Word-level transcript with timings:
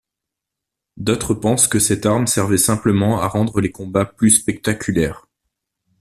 D’autres 0.97 1.35
pensent 1.35 1.67
que 1.67 1.77
cette 1.77 2.07
arme 2.07 2.25
servait 2.25 2.57
simplement 2.57 3.19
à 3.21 3.27
rendre 3.27 3.61
les 3.61 3.71
combats 3.71 4.03
plus 4.05 4.31
spectaculaires. 4.31 5.27